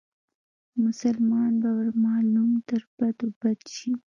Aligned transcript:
مسلمان 0.83 1.51
به 1.61 1.69
ور 1.77 1.87
معلوم 2.05 2.51
تر 2.67 2.81
بدو 2.97 3.27
بد 3.41 3.61
شي 3.75 3.91